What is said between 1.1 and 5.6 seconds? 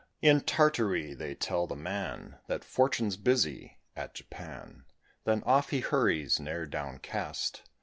they tell the man That Fortune's busy at Japan: Then